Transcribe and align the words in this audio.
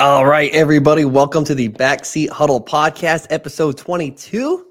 All 0.00 0.24
right, 0.24 0.50
everybody, 0.54 1.04
welcome 1.04 1.44
to 1.44 1.54
the 1.54 1.68
Backseat 1.68 2.30
Huddle 2.30 2.64
Podcast, 2.64 3.26
episode 3.28 3.76
22. 3.76 4.64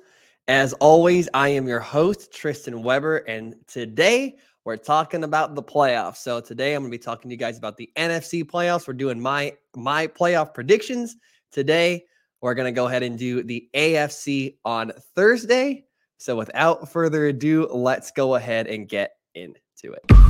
As 0.48 0.74
always, 0.74 1.30
I 1.36 1.50
am 1.50 1.68
your 1.68 1.80
host, 1.80 2.34
Tristan 2.34 2.82
Weber, 2.82 3.18
and 3.18 3.54
today 3.68 4.38
we're 4.66 4.76
talking 4.76 5.24
about 5.24 5.54
the 5.54 5.62
playoffs. 5.62 6.18
So 6.18 6.42
today 6.42 6.74
I'm 6.74 6.82
going 6.82 6.92
to 6.92 6.98
be 6.98 7.04
talking 7.04 7.30
to 7.30 7.36
you 7.36 7.38
guys 7.38 7.60
about 7.60 7.78
the 7.78 7.92
NFC 7.96 8.44
playoffs. 8.44 8.88
We're 8.88 8.96
doing 8.96 9.22
my 9.22 9.56
my 9.76 10.08
playoff 10.08 10.56
predictions. 10.56 11.16
Today, 11.52 12.06
we're 12.42 12.56
going 12.56 12.74
to 12.74 12.76
go 12.76 12.88
ahead 12.88 13.04
and 13.04 13.16
do 13.16 13.44
the 13.44 13.70
AFC 13.76 14.56
on 14.66 14.92
Thursday. 15.14 15.86
So 16.18 16.38
without 16.38 16.92
further 16.92 17.28
ado, 17.28 17.68
let's 17.72 18.10
go 18.10 18.34
ahead 18.34 18.66
and 18.66 18.90
get 18.90 19.12
into 19.36 19.94
it. 19.94 20.29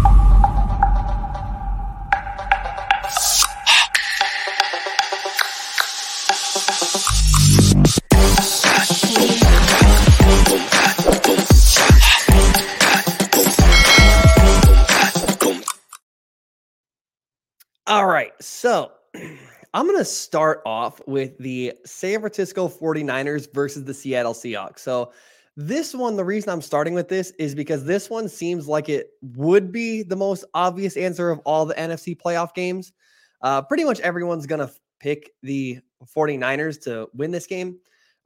I'm 19.74 19.86
going 19.86 19.98
to 20.00 20.06
start 20.06 20.62
off 20.66 21.00
with 21.06 21.38
the 21.38 21.74
San 21.86 22.20
Francisco 22.20 22.68
49ers 22.68 23.54
versus 23.54 23.84
the 23.84 23.94
Seattle 23.94 24.34
Seahawks. 24.34 24.80
So, 24.80 25.12
this 25.56 25.94
one, 25.94 26.16
the 26.16 26.24
reason 26.24 26.52
I'm 26.52 26.62
starting 26.62 26.94
with 26.94 27.10
this 27.10 27.32
is 27.32 27.54
because 27.54 27.84
this 27.84 28.10
one 28.10 28.30
seems 28.30 28.68
like 28.68 28.88
it 28.88 29.10
would 29.22 29.74
be 29.74 30.04
the 30.04 30.16
most 30.16 30.46
obvious 30.54 30.96
answer 30.96 31.30
of 31.30 31.40
all 31.40 31.66
the 31.66 31.74
NFC 31.74 32.16
playoff 32.16 32.54
games. 32.54 32.94
Uh, 33.42 33.62
pretty 33.62 33.84
much 33.84 34.00
everyone's 34.00 34.46
going 34.46 34.66
to 34.66 34.74
pick 35.02 35.32
the 35.44 35.80
49ers 36.16 36.82
to 36.84 37.10
win 37.14 37.32
this 37.32 37.46
game, 37.46 37.78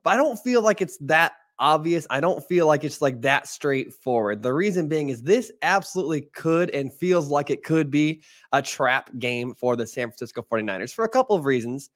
but 0.04 0.12
I 0.12 0.18
don't 0.18 0.38
feel 0.38 0.62
like 0.62 0.80
it's 0.80 0.98
that 0.98 1.34
obvious. 1.64 2.06
I 2.10 2.20
don't 2.20 2.46
feel 2.46 2.68
like 2.68 2.84
it's 2.84 3.02
like 3.02 3.22
that 3.22 3.48
straightforward. 3.48 4.44
The 4.44 4.54
reason 4.54 4.90
being 4.90 5.08
is 5.10 5.22
this 5.22 5.50
absolutely 5.62 6.24
could 6.34 6.70
and 6.72 6.94
feels 6.94 7.30
like 7.30 7.50
it 7.50 7.64
could 7.64 7.90
be 7.90 8.22
a 8.52 8.62
trap 8.62 9.10
game 9.18 9.56
for 9.56 9.78
the 9.78 9.88
San 9.88 10.10
Francisco 10.10 10.46
49ers 10.52 10.94
for 10.94 11.06
a 11.06 11.10
couple 11.10 11.38
of 11.38 11.46
reasons. 11.46 11.90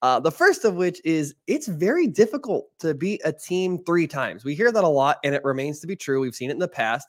Uh, 0.00 0.18
the 0.18 0.30
first 0.30 0.64
of 0.64 0.76
which 0.76 1.02
is 1.04 1.34
it's 1.46 1.68
very 1.68 2.06
difficult 2.06 2.70
to 2.78 2.94
beat 2.94 3.20
a 3.26 3.32
team 3.32 3.78
three 3.84 4.06
times. 4.06 4.42
We 4.42 4.54
hear 4.54 4.72
that 4.72 4.84
a 4.84 4.88
lot, 4.88 5.18
and 5.22 5.34
it 5.34 5.44
remains 5.44 5.80
to 5.80 5.86
be 5.86 5.96
true. 5.96 6.22
We've 6.22 6.34
seen 6.34 6.48
it 6.48 6.54
in 6.54 6.58
the 6.58 6.66
past 6.66 7.06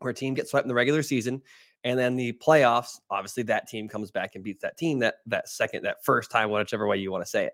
where 0.00 0.10
a 0.10 0.14
team 0.14 0.34
gets 0.34 0.50
swept 0.50 0.64
in 0.64 0.68
the 0.68 0.74
regular 0.74 1.04
season, 1.04 1.40
and 1.84 1.96
then 1.96 2.16
the 2.16 2.32
playoffs. 2.32 2.98
Obviously, 3.08 3.44
that 3.44 3.68
team 3.68 3.88
comes 3.88 4.10
back 4.10 4.34
and 4.34 4.42
beats 4.42 4.62
that 4.62 4.76
team 4.76 4.98
that 4.98 5.18
that 5.26 5.48
second, 5.48 5.84
that 5.84 6.04
first 6.04 6.32
time, 6.32 6.50
whichever 6.50 6.88
way 6.88 6.96
you 6.96 7.12
want 7.12 7.22
to 7.24 7.30
say 7.30 7.44
it. 7.46 7.52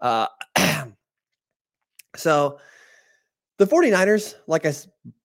Uh, 0.00 0.28
so 2.16 2.58
the 3.58 3.66
49ers, 3.66 4.34
like 4.46 4.66
I 4.66 4.72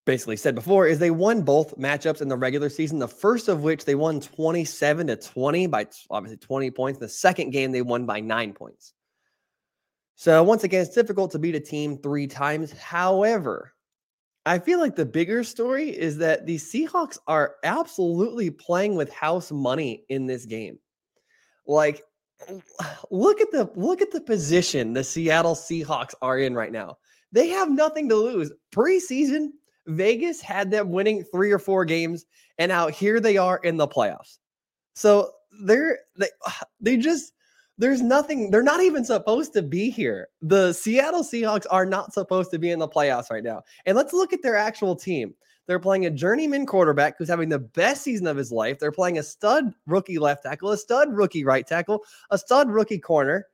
basically 0.06 0.38
said 0.38 0.56
before, 0.56 0.88
is 0.88 1.00
they 1.00 1.12
won 1.12 1.42
both 1.42 1.78
matchups 1.78 2.22
in 2.22 2.28
the 2.28 2.38
regular 2.38 2.70
season. 2.70 3.00
The 3.00 3.08
first 3.08 3.48
of 3.48 3.64
which 3.64 3.86
they 3.86 3.96
won 3.96 4.20
27 4.20 5.08
to 5.08 5.16
20 5.16 5.68
by 5.68 5.88
obviously 6.10 6.38
20 6.38 6.72
points. 6.72 7.00
The 7.00 7.10
second 7.10 7.52
game 7.52 7.72
they 7.72 7.82
won 7.82 8.06
by 8.06 8.20
nine 8.20 8.54
points. 8.54 8.94
So 10.16 10.44
once 10.44 10.64
again, 10.64 10.82
it's 10.82 10.94
difficult 10.94 11.32
to 11.32 11.40
beat 11.40 11.56
a 11.56 11.60
team 11.60 11.98
three 11.98 12.28
times. 12.28 12.72
However, 12.74 13.74
I 14.46 14.60
feel 14.60 14.80
like 14.80 14.96
the 14.96 15.06
bigger 15.06 15.44
story 15.44 15.90
is 15.90 16.18
that 16.18 16.46
the 16.46 16.58
Seahawks 16.58 17.18
are 17.28 17.56
absolutely 17.64 18.50
playing 18.50 18.96
with 18.96 19.14
house 19.14 19.52
money 19.52 20.06
in 20.10 20.26
this 20.26 20.46
game. 20.46 20.80
Like 21.66 22.04
look 23.12 23.42
at 23.42 23.52
the 23.52 23.70
look 23.76 24.02
at 24.02 24.12
the 24.12 24.22
position 24.22 24.94
the 24.94 25.04
Seattle 25.04 25.56
Seahawks 25.56 26.14
are 26.22 26.40
in 26.40 26.54
right 26.54 26.72
now. 26.72 26.98
They 27.32 27.48
have 27.50 27.70
nothing 27.70 28.10
to 28.10 28.16
lose. 28.16 28.52
Preseason, 28.72 29.50
Vegas 29.88 30.42
had 30.42 30.72
them 30.72 30.92
winning 30.92 31.24
three 31.24 31.52
or 31.52 31.60
four 31.60 31.86
games, 31.86 32.26
and 32.58 32.70
now 32.70 32.88
here 32.88 33.20
they 33.20 33.38
are 33.38 33.58
in 33.58 33.78
the 33.78 33.88
playoffs. 33.88 34.38
So 34.94 35.32
they're 35.64 36.00
they 36.18 36.30
they 36.82 36.98
just 36.98 37.34
there's 37.78 38.02
nothing. 38.02 38.52
They're 38.52 38.62
not 38.62 38.82
even 38.82 39.06
supposed 39.06 39.54
to 39.54 39.62
be 39.62 39.90
here. 39.90 40.28
The 40.42 40.74
Seattle 40.74 41.24
Seahawks 41.24 41.66
are 41.72 41.86
not 41.86 42.14
supposed 42.14 42.52
to 42.52 42.60
be 42.60 42.72
in 42.72 42.80
the 42.80 42.90
playoffs 42.90 43.32
right 43.32 43.44
now. 43.44 43.64
And 43.86 43.96
let's 43.96 44.12
look 44.12 44.34
at 44.34 44.44
their 44.44 44.58
actual 44.58 44.98
team. 44.98 45.34
They're 45.66 45.80
playing 45.80 46.06
a 46.06 46.10
journeyman 46.10 46.66
quarterback 46.66 47.18
who's 47.18 47.30
having 47.30 47.48
the 47.48 47.60
best 47.60 48.02
season 48.04 48.28
of 48.28 48.36
his 48.36 48.52
life. 48.52 48.80
They're 48.80 48.92
playing 48.92 49.18
a 49.18 49.24
stud 49.24 49.74
rookie 49.86 50.20
left 50.20 50.44
tackle, 50.44 50.72
a 50.72 50.78
stud 50.78 51.14
rookie 51.14 51.46
right 51.46 51.66
tackle, 51.66 52.04
a 52.32 52.38
stud 52.38 52.70
rookie 52.70 53.00
corner. 53.00 53.46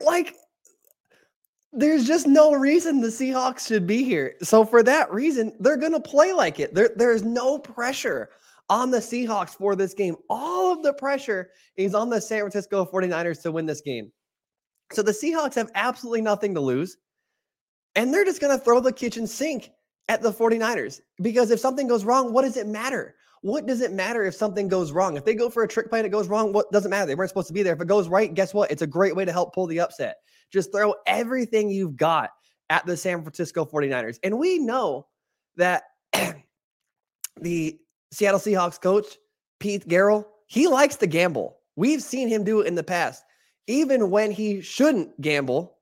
Like 0.00 0.36
there's 1.76 2.06
just 2.06 2.26
no 2.26 2.54
reason 2.54 3.00
the 3.00 3.08
Seahawks 3.08 3.66
should 3.66 3.86
be 3.86 4.04
here. 4.04 4.34
So 4.42 4.64
for 4.64 4.82
that 4.82 5.12
reason, 5.12 5.52
they're 5.60 5.76
going 5.76 5.92
to 5.92 6.00
play 6.00 6.32
like 6.32 6.60
it. 6.60 6.74
There, 6.74 6.90
there's 6.96 7.22
no 7.22 7.58
pressure 7.58 8.30
on 8.70 8.90
the 8.90 8.98
Seahawks 8.98 9.50
for 9.50 9.76
this 9.76 9.94
game. 9.94 10.16
All 10.30 10.72
of 10.72 10.82
the 10.82 10.94
pressure 10.94 11.50
is 11.76 11.94
on 11.94 12.10
the 12.10 12.20
San 12.20 12.40
Francisco 12.40 12.84
49ers 12.84 13.42
to 13.42 13.52
win 13.52 13.66
this 13.66 13.80
game. 13.80 14.10
So 14.92 15.02
the 15.02 15.12
Seahawks 15.12 15.54
have 15.56 15.70
absolutely 15.74 16.22
nothing 16.22 16.54
to 16.54 16.60
lose. 16.60 16.96
And 17.96 18.12
they're 18.12 18.24
just 18.24 18.40
going 18.40 18.56
to 18.56 18.62
throw 18.62 18.80
the 18.80 18.92
kitchen 18.92 19.26
sink 19.26 19.70
at 20.08 20.22
the 20.22 20.32
49ers 20.32 21.00
because 21.22 21.50
if 21.50 21.60
something 21.60 21.88
goes 21.88 22.04
wrong, 22.04 22.32
what 22.32 22.42
does 22.42 22.56
it 22.56 22.66
matter? 22.66 23.14
What 23.44 23.66
does 23.66 23.82
it 23.82 23.92
matter 23.92 24.24
if 24.24 24.34
something 24.34 24.68
goes 24.68 24.90
wrong? 24.90 25.18
If 25.18 25.26
they 25.26 25.34
go 25.34 25.50
for 25.50 25.64
a 25.64 25.68
trick 25.68 25.90
play 25.90 25.98
and 25.98 26.06
it 26.06 26.10
goes 26.10 26.28
wrong, 26.28 26.54
what 26.54 26.72
doesn't 26.72 26.88
matter? 26.88 27.04
They 27.04 27.14
weren't 27.14 27.28
supposed 27.28 27.48
to 27.48 27.52
be 27.52 27.62
there. 27.62 27.74
If 27.74 27.80
it 27.82 27.86
goes 27.86 28.08
right, 28.08 28.32
guess 28.32 28.54
what? 28.54 28.70
It's 28.70 28.80
a 28.80 28.86
great 28.86 29.14
way 29.14 29.26
to 29.26 29.32
help 29.32 29.52
pull 29.52 29.66
the 29.66 29.80
upset. 29.80 30.16
Just 30.50 30.72
throw 30.72 30.94
everything 31.06 31.68
you've 31.68 31.94
got 31.94 32.30
at 32.70 32.86
the 32.86 32.96
San 32.96 33.20
Francisco 33.20 33.66
49ers. 33.66 34.16
And 34.24 34.38
we 34.38 34.58
know 34.60 35.08
that 35.58 35.82
the 37.42 37.78
Seattle 38.12 38.40
Seahawks 38.40 38.80
coach, 38.80 39.18
Pete 39.60 39.86
Carroll, 39.86 40.26
he 40.46 40.66
likes 40.66 40.96
to 40.96 41.06
gamble. 41.06 41.58
We've 41.76 42.02
seen 42.02 42.28
him 42.28 42.44
do 42.44 42.62
it 42.62 42.66
in 42.66 42.76
the 42.76 42.82
past, 42.82 43.24
even 43.66 44.08
when 44.08 44.30
he 44.30 44.62
shouldn't 44.62 45.20
gamble. 45.20 45.76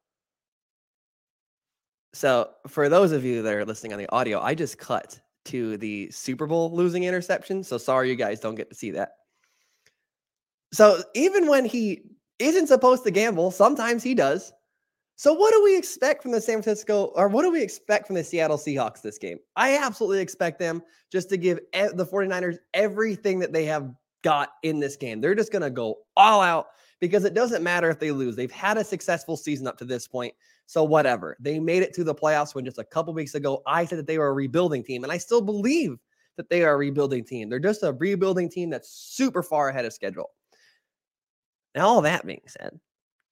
So, 2.12 2.50
for 2.66 2.88
those 2.88 3.12
of 3.12 3.24
you 3.24 3.40
that 3.42 3.54
are 3.54 3.64
listening 3.64 3.92
on 3.92 4.00
the 4.00 4.10
audio, 4.10 4.40
I 4.40 4.56
just 4.56 4.78
cut 4.78 5.20
to 5.46 5.76
the 5.76 6.10
Super 6.10 6.46
Bowl 6.46 6.74
losing 6.74 7.04
interception. 7.04 7.64
So, 7.64 7.78
sorry 7.78 8.10
you 8.10 8.16
guys 8.16 8.40
don't 8.40 8.54
get 8.54 8.68
to 8.70 8.76
see 8.76 8.90
that. 8.92 9.12
So, 10.72 11.02
even 11.14 11.46
when 11.46 11.64
he 11.64 12.02
isn't 12.38 12.66
supposed 12.66 13.04
to 13.04 13.10
gamble, 13.10 13.50
sometimes 13.50 14.02
he 14.02 14.14
does. 14.14 14.52
So, 15.16 15.32
what 15.32 15.52
do 15.52 15.62
we 15.62 15.76
expect 15.76 16.22
from 16.22 16.32
the 16.32 16.40
San 16.40 16.62
Francisco, 16.62 17.12
or 17.14 17.28
what 17.28 17.42
do 17.42 17.50
we 17.50 17.62
expect 17.62 18.06
from 18.06 18.16
the 18.16 18.24
Seattle 18.24 18.58
Seahawks 18.58 19.02
this 19.02 19.18
game? 19.18 19.38
I 19.56 19.76
absolutely 19.76 20.20
expect 20.20 20.58
them 20.58 20.82
just 21.10 21.28
to 21.28 21.36
give 21.36 21.60
the 21.72 22.06
49ers 22.06 22.58
everything 22.74 23.38
that 23.38 23.52
they 23.52 23.64
have 23.66 23.92
got 24.22 24.50
in 24.62 24.80
this 24.80 24.96
game. 24.96 25.20
They're 25.20 25.34
just 25.34 25.52
going 25.52 25.62
to 25.62 25.70
go 25.70 25.98
all 26.16 26.40
out 26.40 26.68
because 27.00 27.24
it 27.24 27.34
doesn't 27.34 27.62
matter 27.62 27.90
if 27.90 27.98
they 27.98 28.10
lose. 28.10 28.36
They've 28.36 28.50
had 28.50 28.78
a 28.78 28.84
successful 28.84 29.36
season 29.36 29.66
up 29.66 29.76
to 29.78 29.84
this 29.84 30.08
point. 30.08 30.34
So, 30.66 30.84
whatever. 30.84 31.36
They 31.40 31.58
made 31.58 31.82
it 31.82 31.92
to 31.94 32.04
the 32.04 32.14
playoffs 32.14 32.54
when 32.54 32.64
just 32.64 32.78
a 32.78 32.84
couple 32.84 33.12
weeks 33.12 33.34
ago 33.34 33.62
I 33.66 33.84
said 33.84 33.98
that 33.98 34.06
they 34.06 34.18
were 34.18 34.28
a 34.28 34.32
rebuilding 34.32 34.84
team. 34.84 35.02
And 35.04 35.12
I 35.12 35.18
still 35.18 35.42
believe 35.42 35.98
that 36.36 36.48
they 36.48 36.64
are 36.64 36.74
a 36.74 36.78
rebuilding 36.78 37.24
team. 37.24 37.48
They're 37.48 37.58
just 37.58 37.82
a 37.82 37.92
rebuilding 37.92 38.48
team 38.48 38.70
that's 38.70 38.90
super 38.90 39.42
far 39.42 39.68
ahead 39.68 39.84
of 39.84 39.92
schedule. 39.92 40.30
Now, 41.74 41.88
all 41.88 42.02
that 42.02 42.26
being 42.26 42.42
said, 42.46 42.78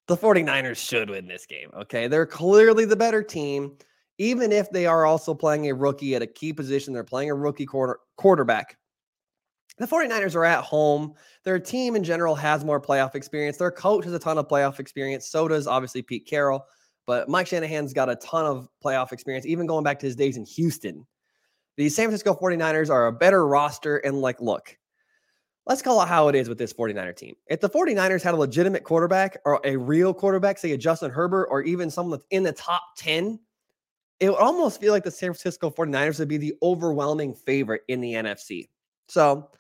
the 0.07 0.17
49ers 0.17 0.77
should 0.77 1.11
win 1.11 1.29
this 1.29 1.47
game. 1.47 1.71
Okay. 1.75 2.09
They're 2.09 2.27
clearly 2.27 2.85
the 2.85 2.97
better 2.97 3.23
team, 3.23 3.77
even 4.19 4.53
if 4.53 4.71
they 4.71 4.87
are 4.87 5.07
also 5.07 5.35
playing 5.35 5.69
a 5.69 5.75
rookie 5.75 6.15
at 6.15 6.23
a 6.23 6.27
key 6.27 6.53
position. 6.53 6.93
They're 6.93 7.05
playing 7.05 7.31
a 7.31 7.35
rookie 7.35 7.67
quarter, 7.67 8.01
quarterback. 8.17 8.77
The 9.79 9.87
49ers 9.87 10.35
are 10.35 10.45
at 10.45 10.63
home. 10.63 11.15
Their 11.45 11.59
team 11.59 11.97
in 11.97 12.05
general 12.05 12.35
has 12.35 12.65
more 12.67 12.81
playoff 12.81 13.15
experience. 13.15 13.57
Their 13.57 13.71
coach 13.71 14.05
has 14.05 14.13
a 14.13 14.19
ton 14.19 14.37
of 14.37 14.47
playoff 14.47 14.79
experience. 14.79 15.27
So 15.27 15.49
does 15.49 15.67
obviously 15.67 16.03
Pete 16.03 16.27
Carroll. 16.27 16.67
But 17.11 17.29
Mike 17.29 17.49
Shanahan's 17.49 17.93
got 17.93 18.09
a 18.09 18.15
ton 18.15 18.47
of 18.47 18.69
playoff 18.85 19.11
experience, 19.11 19.45
even 19.45 19.67
going 19.67 19.83
back 19.83 19.99
to 19.99 20.07
his 20.07 20.15
days 20.15 20.37
in 20.37 20.45
Houston. 20.45 21.05
The 21.77 21.89
San 21.89 22.05
Francisco 22.05 22.39
49ers 22.41 22.89
are 22.89 23.09
a 23.09 23.13
better 23.13 23.45
roster. 23.49 23.97
And 23.97 24.21
like, 24.21 24.41
look, 24.41 24.79
let's 25.67 25.83
call 25.83 26.01
it 26.03 26.07
how 26.07 26.29
it 26.29 26.37
is 26.37 26.49
with 26.49 26.57
this 26.57 26.73
49er 26.73 27.17
team. 27.17 27.35
If 27.49 27.59
the 27.59 27.69
49ers 27.69 28.23
had 28.23 28.35
a 28.35 28.37
legitimate 28.37 28.85
quarterback 28.85 29.39
or 29.45 29.61
a 29.65 29.75
real 29.77 30.15
quarterback, 30.15 30.57
say 30.59 30.71
a 30.71 30.79
Justin 30.79 31.11
Herbert 31.11 31.49
or 31.51 31.63
even 31.63 31.91
someone 31.91 32.13
that's 32.13 32.29
in 32.31 32.45
the 32.45 32.53
top 32.53 32.81
10, 32.99 33.41
it 34.21 34.31
would 34.31 34.39
almost 34.39 34.81
feel 34.81 34.93
like 34.93 35.03
the 35.03 35.11
San 35.11 35.31
Francisco 35.31 35.69
49ers 35.69 36.21
would 36.21 36.29
be 36.29 36.37
the 36.37 36.55
overwhelming 36.63 37.35
favorite 37.35 37.83
in 37.89 38.01
the 38.01 38.13
NFC. 38.13 38.69
So, 39.09 39.51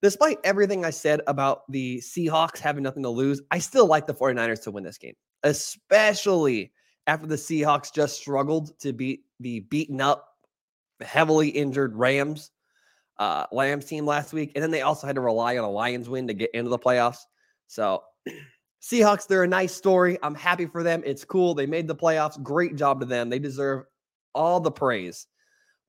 despite 0.00 0.38
everything 0.42 0.86
I 0.86 0.90
said 0.90 1.20
about 1.26 1.70
the 1.70 1.98
Seahawks 1.98 2.60
having 2.60 2.82
nothing 2.82 3.02
to 3.02 3.10
lose, 3.10 3.42
I 3.50 3.58
still 3.58 3.84
like 3.86 4.06
the 4.06 4.14
49ers 4.14 4.62
to 4.62 4.70
win 4.70 4.84
this 4.84 4.96
game, 4.96 5.16
especially 5.42 6.72
after 7.06 7.26
the 7.26 7.36
Seahawks 7.36 7.92
just 7.92 8.16
struggled 8.16 8.78
to 8.80 8.92
beat 8.92 9.24
the 9.40 9.60
beaten 9.60 10.00
up, 10.00 10.28
heavily 11.00 11.48
injured 11.48 11.96
Rams 11.96 12.50
uh, 13.18 13.46
Lambs 13.52 13.84
team 13.84 14.06
last 14.06 14.32
week, 14.32 14.52
and 14.54 14.62
then 14.62 14.70
they 14.70 14.82
also 14.82 15.06
had 15.06 15.16
to 15.16 15.20
rely 15.20 15.56
on 15.56 15.64
a 15.64 15.70
Lions 15.70 16.08
win 16.08 16.26
to 16.26 16.34
get 16.34 16.50
into 16.54 16.70
the 16.70 16.78
playoffs. 16.78 17.18
So, 17.66 18.02
Seahawks, 18.82 19.26
they're 19.26 19.44
a 19.44 19.48
nice 19.48 19.74
story. 19.74 20.18
I'm 20.22 20.34
happy 20.34 20.66
for 20.66 20.82
them. 20.82 21.02
It's 21.06 21.24
cool. 21.24 21.54
They 21.54 21.66
made 21.66 21.88
the 21.88 21.96
playoffs. 21.96 22.42
Great 22.42 22.76
job 22.76 23.00
to 23.00 23.06
them. 23.06 23.30
They 23.30 23.38
deserve 23.38 23.84
all 24.34 24.60
the 24.60 24.70
praise. 24.70 25.26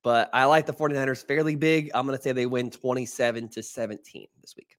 But 0.02 0.30
I 0.34 0.46
like 0.46 0.66
the 0.66 0.74
49ers 0.74 1.26
fairly 1.26 1.56
big. 1.56 1.92
I'm 1.94 2.06
going 2.06 2.18
to 2.18 2.24
say 2.24 2.32
they 2.32 2.46
win 2.46 2.70
27 2.70 3.50
to 3.50 3.64
17 3.64 4.28
this 4.40 4.56
week. 4.56 4.78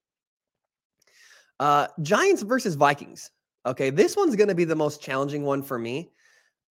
Uh, 1.61 1.89
Giants 2.01 2.43
versus 2.43 2.75
Vikings. 2.75 3.31
Okay, 3.67 3.91
this 3.91 4.17
one's 4.17 4.37
going 4.37 4.49
to 4.49 4.55
be 4.55 4.65
the 4.65 4.77
most 4.77 5.03
challenging 5.03 5.43
one 5.43 5.63
for 5.63 5.79
me. 5.79 6.13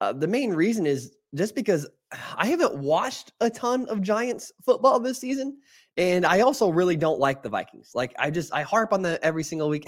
Uh, 0.04 0.12
the 0.12 0.28
main 0.28 0.52
reason 0.52 0.86
is 0.86 1.16
just 1.34 1.54
because 1.54 1.88
I 2.36 2.46
haven't 2.46 2.76
watched 2.76 3.32
a 3.40 3.48
ton 3.48 3.86
of 3.86 4.02
Giants 4.02 4.52
football 4.62 5.00
this 5.00 5.18
season, 5.18 5.58
and 5.96 6.26
I 6.26 6.40
also 6.40 6.68
really 6.68 6.96
don't 6.96 7.18
like 7.18 7.42
the 7.42 7.48
Vikings. 7.48 7.92
Like 7.94 8.14
I 8.18 8.30
just 8.30 8.52
I 8.52 8.62
harp 8.62 8.92
on 8.92 9.02
that 9.02 9.20
every 9.22 9.44
single 9.44 9.68
week. 9.68 9.86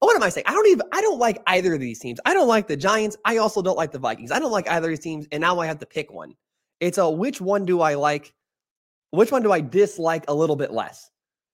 What 0.00 0.14
am 0.14 0.22
I 0.22 0.28
saying? 0.28 0.44
I 0.46 0.52
don't 0.52 0.68
even 0.68 0.86
I 0.92 1.00
don't 1.00 1.18
like 1.18 1.42
either 1.46 1.72
of 1.72 1.80
these 1.80 1.98
teams. 1.98 2.20
I 2.26 2.34
don't 2.34 2.48
like 2.48 2.68
the 2.68 2.76
Giants. 2.76 3.16
I 3.24 3.38
also 3.38 3.62
don't 3.62 3.78
like 3.78 3.92
the 3.92 3.98
Vikings. 3.98 4.30
I 4.30 4.38
don't 4.38 4.52
like 4.52 4.68
either 4.68 4.88
of 4.88 4.90
these 4.90 5.00
teams, 5.00 5.26
and 5.32 5.40
now 5.40 5.58
I 5.58 5.66
have 5.66 5.78
to 5.78 5.86
pick 5.86 6.12
one. 6.12 6.34
It's 6.80 6.98
a 6.98 7.08
which 7.08 7.40
one 7.40 7.64
do 7.64 7.80
I 7.80 7.94
like? 7.94 8.34
Which 9.10 9.32
one 9.32 9.42
do 9.42 9.52
I 9.52 9.60
dislike 9.60 10.24
a 10.28 10.34
little 10.34 10.56
bit 10.56 10.70
less? 10.70 11.10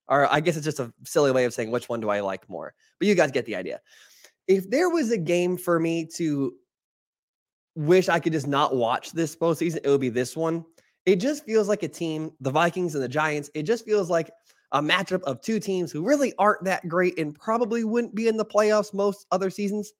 Or 0.09 0.33
I 0.33 0.41
guess 0.41 0.57
it's 0.57 0.65
just 0.65 0.81
a 0.81 0.93
silly 1.05 1.31
way 1.31 1.45
of 1.45 1.55
saying 1.55 1.71
which 1.71 1.89
one 1.89 2.01
do 2.01 2.09
I 2.09 2.19
like 2.19 2.49
more. 2.49 2.75
But 2.99 3.09
you 3.09 3.15
guys 3.15 3.31
get 3.31 3.47
the 3.47 3.57
idea. 3.57 3.81
If 4.49 4.71
there 4.71 4.89
was 4.89 5.13
a 5.13 5.19
game 5.19 5.57
for 5.57 5.79
me 5.81 6.07
to 6.17 6.55
wish 7.77 8.09
I 8.09 8.19
could 8.19 8.33
just 8.33 8.47
not 8.47 8.75
watch 8.75 9.13
this 9.13 9.37
postseason, 9.37 9.79
it 9.85 9.89
would 9.89 10.01
be 10.01 10.09
this 10.09 10.37
one. 10.37 10.65
It 11.05 11.17
just 11.17 11.45
feels 11.45 11.69
like 11.69 11.85
a 11.85 11.89
team, 11.89 12.33
the 12.41 12.51
Vikings 12.51 12.95
and 12.95 13.05
the 13.05 13.09
Giants. 13.09 13.51
It 13.55 13.63
just 13.63 13.85
feels 13.85 14.11
like 14.11 14.31
a 14.73 14.83
matchup 14.83 15.23
of 15.23 15.41
two 15.41 15.61
teams 15.61 15.93
who 15.93 16.05
really 16.05 16.35
aren't 16.39 16.65
that 16.65 16.89
great 16.89 17.19
and 17.19 17.35
probably 17.35 17.85
wouldn't 17.85 18.15
be 18.15 18.27
in 18.27 18.37
the 18.37 18.45
playoffs 18.45 18.93
most 18.93 19.27
other 19.31 19.51
seasons. 19.51 19.93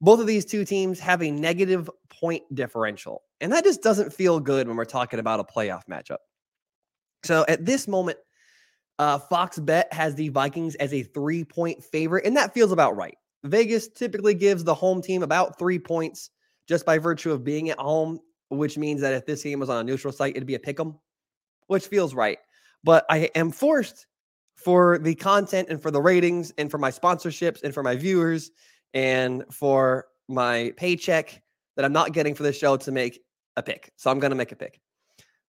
Both 0.00 0.20
of 0.20 0.26
these 0.26 0.46
two 0.46 0.64
teams 0.64 0.98
have 1.00 1.22
a 1.22 1.30
negative 1.30 1.90
point 2.08 2.42
differential. 2.54 3.22
And 3.40 3.52
that 3.52 3.64
just 3.64 3.82
doesn't 3.82 4.12
feel 4.12 4.40
good 4.40 4.66
when 4.66 4.76
we're 4.76 4.84
talking 4.84 5.18
about 5.18 5.40
a 5.40 5.44
playoff 5.44 5.82
matchup. 5.90 6.18
So 7.24 7.44
at 7.48 7.66
this 7.66 7.86
moment, 7.86 8.18
uh, 8.98 9.18
Fox 9.18 9.58
Bet 9.58 9.92
has 9.92 10.14
the 10.14 10.28
Vikings 10.28 10.74
as 10.76 10.94
a 10.94 11.02
three 11.02 11.44
point 11.44 11.82
favorite, 11.82 12.24
and 12.24 12.36
that 12.36 12.54
feels 12.54 12.72
about 12.72 12.96
right. 12.96 13.16
Vegas 13.44 13.88
typically 13.88 14.34
gives 14.34 14.64
the 14.64 14.74
home 14.74 15.02
team 15.02 15.22
about 15.22 15.58
three 15.58 15.78
points 15.78 16.30
just 16.68 16.84
by 16.84 16.98
virtue 16.98 17.32
of 17.32 17.44
being 17.44 17.70
at 17.70 17.78
home, 17.78 18.20
which 18.50 18.78
means 18.78 19.00
that 19.00 19.14
if 19.14 19.26
this 19.26 19.42
game 19.42 19.60
was 19.60 19.70
on 19.70 19.78
a 19.78 19.84
neutral 19.84 20.12
site, 20.12 20.36
it'd 20.36 20.46
be 20.46 20.54
a 20.54 20.58
pick 20.58 20.78
'em, 20.78 20.98
which 21.66 21.86
feels 21.86 22.14
right. 22.14 22.38
But 22.84 23.04
I 23.10 23.30
am 23.34 23.50
forced 23.50 24.06
for 24.54 24.98
the 24.98 25.14
content 25.14 25.68
and 25.70 25.80
for 25.80 25.90
the 25.90 26.00
ratings 26.00 26.52
and 26.58 26.70
for 26.70 26.78
my 26.78 26.90
sponsorships 26.90 27.62
and 27.62 27.72
for 27.72 27.82
my 27.82 27.96
viewers 27.96 28.50
and 28.94 29.44
for 29.52 30.06
my 30.28 30.72
paycheck 30.76 31.42
that 31.76 31.84
I'm 31.84 31.92
not 31.92 32.12
getting 32.12 32.34
for 32.34 32.42
this 32.42 32.58
show 32.58 32.76
to 32.76 32.92
make 32.92 33.20
a 33.56 33.62
pick. 33.62 33.92
So 33.96 34.10
I'm 34.10 34.18
going 34.18 34.30
to 34.30 34.36
make 34.36 34.52
a 34.52 34.56
pick. 34.56 34.80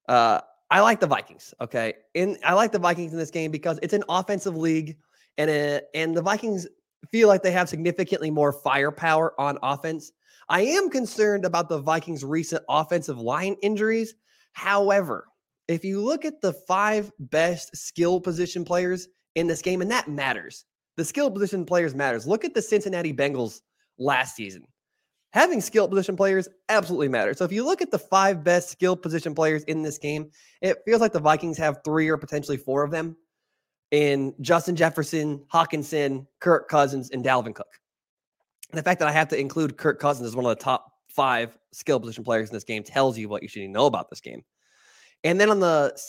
Uh, 0.08 0.42
I 0.72 0.82
like 0.82 1.00
the 1.00 1.08
Vikings. 1.08 1.54
Okay, 1.60 1.94
and 2.16 2.38
I 2.44 2.54
like 2.54 2.72
the 2.72 2.80
Vikings 2.80 3.12
in 3.12 3.18
this 3.18 3.32
game 3.32 3.52
because 3.52 3.80
it's 3.82 3.94
an 3.94 4.04
offensive 4.10 4.56
league, 4.56 4.98
and 5.38 5.50
it, 5.50 5.88
and 5.96 6.16
the 6.16 6.22
Vikings 6.22 6.68
feel 7.12 7.28
like 7.28 7.42
they 7.42 7.52
have 7.52 7.70
significantly 7.70 8.30
more 8.30 8.54
firepower 8.54 9.40
on 9.40 9.58
offense. 9.64 10.12
I 10.50 10.62
am 10.62 10.90
concerned 10.90 11.46
about 11.46 11.70
the 11.70 11.80
Vikings' 11.80 12.24
recent 12.24 12.64
offensive 12.70 13.20
line 13.20 13.56
injuries. 13.62 14.16
However, 14.54 15.28
if 15.68 15.86
you 15.86 16.02
look 16.02 16.26
at 16.26 16.42
the 16.42 16.54
five 16.54 17.12
best 17.20 17.76
skill 17.76 18.20
position 18.20 18.66
players 18.66 19.08
in 19.36 19.48
this 19.48 19.62
game, 19.62 19.82
and 19.82 19.92
that 19.92 20.08
matters, 20.08 20.66
the 20.98 21.06
skill 21.06 21.30
position 21.30 21.66
players 21.66 21.94
matters. 21.94 22.26
Look 22.28 22.44
at 22.44 22.54
the 22.54 22.62
Cincinnati 22.62 23.14
Bengals 23.14 23.62
last 23.98 24.36
season 24.36 24.66
having 25.32 25.62
skill 25.62 25.88
position 25.88 26.16
players 26.16 26.48
absolutely 26.70 27.08
matters. 27.08 27.38
So 27.38 27.46
if 27.46 27.52
you 27.52 27.64
look 27.64 27.82
at 27.82 27.92
the 27.92 28.00
five 28.00 28.44
best 28.44 28.70
skill 28.70 28.96
position 28.96 29.36
players 29.36 29.64
in 29.64 29.84
this 29.84 29.98
game, 29.98 30.32
it 30.62 30.78
feels 30.86 31.02
like 31.02 31.14
the 31.14 31.20
Vikings 31.20 31.58
have 31.58 31.80
three 31.84 32.10
or 32.10 32.18
potentially 32.18 32.58
four 32.58 32.84
of 32.84 32.92
them 32.92 33.16
in 33.92 34.34
Justin 34.42 34.76
Jefferson, 34.76 35.44
Hockenson, 35.52 36.26
Kirk 36.40 36.68
Cousins, 36.68 37.12
and 37.12 37.24
Dalvin 37.24 37.56
Cook. 37.56 37.68
The 38.72 38.84
fact 38.84 39.00
that 39.00 39.08
I 39.08 39.12
have 39.12 39.30
to 39.30 39.40
include 39.40 39.78
Kirk 39.78 40.00
Cousins 40.00 40.28
as 40.28 40.36
one 40.36 40.46
of 40.46 40.56
the 40.56 40.64
top 40.64 40.92
five 41.08 41.58
skill 41.72 42.00
position 42.00 42.24
players 42.24 42.50
in 42.50 42.54
this 42.54 42.64
game 42.64 42.84
tells 42.84 43.18
you 43.18 43.28
what 43.30 43.42
you 43.42 43.50
should 43.50 43.68
know 43.70 43.86
about 43.86 44.10
this 44.10 44.22
game. 44.22 44.44
And 45.24 45.40
then 45.40 45.50
on 45.50 45.60
the 45.60 46.00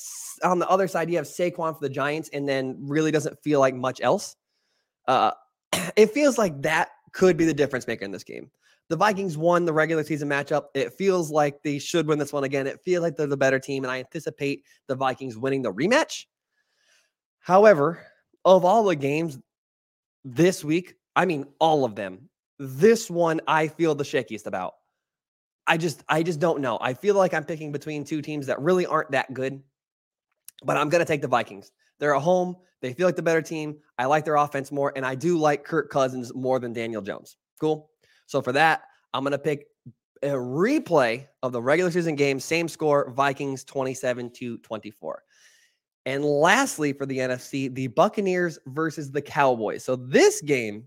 on 0.44 0.58
the 0.58 0.68
other 0.68 0.88
side, 0.88 1.10
you 1.10 1.16
have 1.16 1.26
Saquon 1.26 1.74
for 1.74 1.80
the 1.80 1.88
Giants, 1.88 2.30
and 2.32 2.48
then 2.48 2.76
really 2.80 3.10
doesn't 3.10 3.42
feel 3.42 3.60
like 3.60 3.74
much 3.74 4.00
else. 4.00 4.36
Uh, 5.08 5.32
it 5.96 6.10
feels 6.10 6.38
like 6.38 6.62
that 6.62 6.90
could 7.12 7.36
be 7.36 7.44
the 7.44 7.54
difference 7.54 7.86
maker 7.86 8.04
in 8.04 8.12
this 8.12 8.24
game. 8.24 8.50
The 8.88 8.96
Vikings 8.96 9.36
won 9.36 9.64
the 9.64 9.72
regular 9.72 10.02
season 10.02 10.28
matchup. 10.28 10.64
It 10.74 10.92
feels 10.94 11.30
like 11.30 11.62
they 11.62 11.78
should 11.78 12.06
win 12.06 12.18
this 12.18 12.32
one 12.32 12.44
again. 12.44 12.66
It 12.66 12.80
feels 12.84 13.02
like 13.02 13.16
they're 13.16 13.26
the 13.26 13.36
better 13.36 13.58
team, 13.58 13.84
and 13.84 13.90
I 13.90 13.98
anticipate 13.98 14.64
the 14.86 14.96
Vikings 14.96 15.36
winning 15.36 15.62
the 15.62 15.72
rematch. 15.72 16.26
However, 17.40 18.04
of 18.44 18.64
all 18.64 18.84
the 18.84 18.96
games 18.96 19.38
this 20.24 20.64
week, 20.64 20.94
I 21.16 21.24
mean 21.24 21.46
all 21.58 21.84
of 21.84 21.94
them, 21.94 22.29
this 22.60 23.10
one 23.10 23.40
I 23.48 23.68
feel 23.68 23.94
the 23.94 24.04
shakiest 24.04 24.46
about. 24.46 24.74
I 25.66 25.78
just 25.78 26.04
I 26.08 26.22
just 26.22 26.38
don't 26.38 26.60
know. 26.60 26.78
I 26.80 26.94
feel 26.94 27.14
like 27.14 27.32
I'm 27.32 27.44
picking 27.44 27.72
between 27.72 28.04
two 28.04 28.20
teams 28.20 28.46
that 28.46 28.60
really 28.60 28.84
aren't 28.86 29.10
that 29.12 29.32
good. 29.32 29.62
But 30.62 30.76
I'm 30.76 30.90
going 30.90 31.00
to 31.00 31.06
take 31.06 31.22
the 31.22 31.28
Vikings. 31.28 31.72
They're 31.98 32.14
at 32.14 32.20
home. 32.20 32.54
They 32.82 32.92
feel 32.92 33.06
like 33.06 33.16
the 33.16 33.22
better 33.22 33.40
team. 33.40 33.78
I 33.98 34.04
like 34.04 34.26
their 34.26 34.36
offense 34.36 34.70
more 34.70 34.92
and 34.94 35.06
I 35.06 35.14
do 35.14 35.38
like 35.38 35.64
Kirk 35.64 35.90
Cousins 35.90 36.34
more 36.34 36.58
than 36.58 36.74
Daniel 36.74 37.00
Jones. 37.00 37.36
Cool? 37.58 37.90
So 38.26 38.42
for 38.42 38.52
that, 38.52 38.82
I'm 39.14 39.24
going 39.24 39.32
to 39.32 39.38
pick 39.38 39.66
a 40.22 40.28
replay 40.28 41.26
of 41.42 41.52
the 41.52 41.62
regular 41.62 41.90
season 41.90 42.14
game, 42.14 42.38
same 42.38 42.68
score, 42.68 43.10
Vikings 43.10 43.64
27 43.64 44.30
to 44.34 44.58
24. 44.58 45.22
And 46.04 46.24
lastly, 46.24 46.92
for 46.92 47.06
the 47.06 47.18
NFC, 47.18 47.74
the 47.74 47.86
Buccaneers 47.86 48.58
versus 48.66 49.10
the 49.10 49.22
Cowboys. 49.22 49.82
So 49.82 49.96
this 49.96 50.42
game 50.42 50.84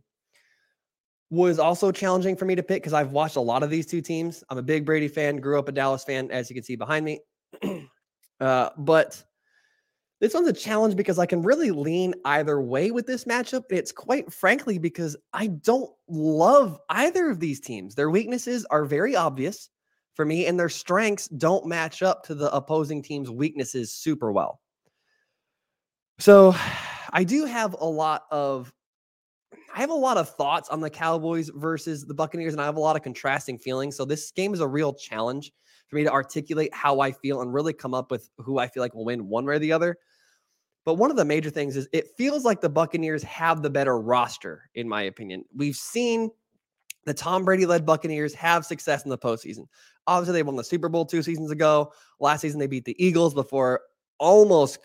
was 1.33 1.57
also 1.57 1.91
challenging 1.91 2.35
for 2.35 2.45
me 2.45 2.53
to 2.53 2.61
pick 2.61 2.83
because 2.83 2.93
I've 2.93 3.11
watched 3.11 3.37
a 3.37 3.41
lot 3.41 3.63
of 3.63 3.71
these 3.71 3.87
two 3.87 4.01
teams. 4.01 4.43
I'm 4.49 4.59
a 4.59 4.61
big 4.63 4.85
Brady 4.85 5.07
fan, 5.07 5.37
grew 5.37 5.57
up 5.57 5.67
a 5.67 5.71
Dallas 5.71 6.03
fan, 6.03 6.29
as 6.29 6.47
you 6.47 6.53
can 6.53 6.63
see 6.63 6.75
behind 6.75 7.03
me. 7.03 7.21
uh, 8.39 8.69
but 8.77 9.23
this 10.21 10.35
one's 10.35 10.47
a 10.47 10.53
challenge 10.53 10.95
because 10.95 11.17
I 11.17 11.25
can 11.25 11.41
really 11.41 11.71
lean 11.71 12.13
either 12.23 12.61
way 12.61 12.91
with 12.91 13.07
this 13.07 13.23
matchup. 13.25 13.63
It's 13.71 13.91
quite 13.91 14.31
frankly 14.31 14.77
because 14.77 15.17
I 15.33 15.47
don't 15.47 15.89
love 16.07 16.77
either 16.89 17.31
of 17.31 17.39
these 17.39 17.59
teams. 17.59 17.95
Their 17.95 18.11
weaknesses 18.11 18.63
are 18.69 18.85
very 18.85 19.15
obvious 19.15 19.69
for 20.13 20.25
me, 20.25 20.45
and 20.45 20.59
their 20.59 20.69
strengths 20.69 21.27
don't 21.29 21.65
match 21.65 22.03
up 22.03 22.23
to 22.27 22.35
the 22.35 22.53
opposing 22.53 23.01
team's 23.01 23.31
weaknesses 23.31 23.91
super 23.91 24.31
well. 24.31 24.61
So 26.19 26.55
I 27.11 27.23
do 27.23 27.45
have 27.45 27.73
a 27.73 27.85
lot 27.85 28.25
of 28.29 28.71
I 29.73 29.79
have 29.79 29.89
a 29.89 29.95
lot 29.95 30.17
of 30.17 30.29
thoughts 30.29 30.69
on 30.69 30.81
the 30.81 30.89
Cowboys 30.89 31.49
versus 31.49 32.05
the 32.05 32.13
Buccaneers, 32.13 32.53
and 32.53 32.61
I 32.61 32.65
have 32.65 32.77
a 32.77 32.79
lot 32.79 32.95
of 32.95 33.01
contrasting 33.01 33.57
feelings. 33.57 33.95
So 33.95 34.05
this 34.05 34.31
game 34.31 34.53
is 34.53 34.59
a 34.59 34.67
real 34.67 34.93
challenge 34.93 35.51
for 35.87 35.95
me 35.95 36.03
to 36.03 36.11
articulate 36.11 36.73
how 36.73 36.99
I 36.99 37.11
feel 37.11 37.41
and 37.41 37.51
really 37.51 37.73
come 37.73 37.95
up 37.95 38.11
with 38.11 38.29
who 38.37 38.59
I 38.59 38.67
feel 38.67 38.83
like 38.83 38.93
will 38.93 39.05
win 39.05 39.27
one 39.27 39.45
way 39.45 39.55
or 39.55 39.59
the 39.59 39.71
other. 39.71 39.97
But 40.85 40.95
one 40.95 41.09
of 41.09 41.17
the 41.17 41.25
major 41.25 41.49
things 41.49 41.75
is 41.75 41.87
it 41.91 42.09
feels 42.17 42.45
like 42.45 42.61
the 42.61 42.69
Buccaneers 42.69 43.23
have 43.23 43.63
the 43.63 43.69
better 43.69 43.99
roster, 43.99 44.69
in 44.75 44.87
my 44.87 45.03
opinion. 45.03 45.43
We've 45.55 45.75
seen 45.75 46.29
the 47.05 47.13
Tom 47.13 47.43
Brady 47.43 47.65
led 47.65 47.85
Buccaneers 47.85 48.33
have 48.35 48.65
success 48.65 49.03
in 49.03 49.09
the 49.09 49.17
postseason. 49.17 49.65
Obviously, 50.05 50.33
they 50.33 50.43
won 50.43 50.55
the 50.55 50.63
Super 50.63 50.89
Bowl 50.89 51.05
two 51.05 51.23
seasons 51.23 51.51
ago. 51.51 51.91
Last 52.19 52.41
season, 52.41 52.59
they 52.59 52.67
beat 52.67 52.85
the 52.85 53.03
Eagles 53.03 53.33
before 53.33 53.81
almost 54.19 54.79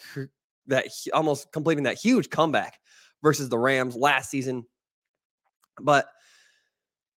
that 0.66 0.86
almost 1.12 1.52
completing 1.52 1.84
that 1.84 1.98
huge 1.98 2.30
comeback 2.30 2.78
versus 3.22 3.48
the 3.48 3.58
Rams 3.58 3.94
last 3.94 4.30
season. 4.30 4.64
But 5.80 6.08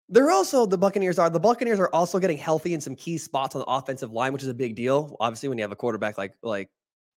they're 0.09 0.31
also 0.31 0.67
the 0.67 0.79
Buccaneers 0.79 1.19
are 1.19 1.31
the 1.31 1.41
Buccaneers 1.41 1.79
are 1.79 1.91
also 1.93 2.19
getting 2.19 2.39
healthy 2.39 2.75
in 2.75 2.81
some 2.81 2.97
key 2.97 3.17
spots 3.17 3.55
on 3.55 3.61
the 3.61 3.67
offensive 3.67 4.13
line, 4.13 4.33
which 4.33 4.43
is 4.43 4.49
a 4.49 4.55
big 4.55 4.75
deal. 4.75 5.17
Obviously, 5.21 5.49
when 5.49 5.59
you 5.59 5.63
have 5.63 5.73
a 5.73 5.77
quarterback 5.77 6.19
like 6.19 6.35
like 6.43 6.69